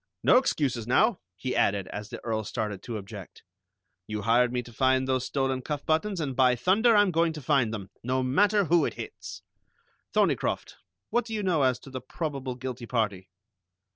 [0.23, 3.43] No excuses, now," he added, as the Earl started to object.
[4.07, 7.39] "You hired me to find those stolen cuff buttons, and by thunder, I'm going to
[7.41, 9.43] find them, no matter who it hits!
[10.11, 10.77] Thorneycroft,
[11.11, 13.29] what do you know as to the probable guilty party?"